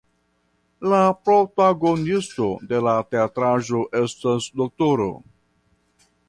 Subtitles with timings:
[0.93, 5.11] La protagonisto de la teatraĵo estas Dro.